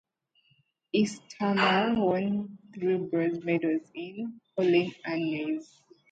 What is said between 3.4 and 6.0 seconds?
medals, all in Arnis.